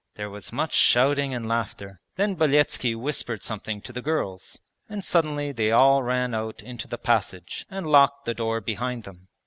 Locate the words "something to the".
3.43-4.01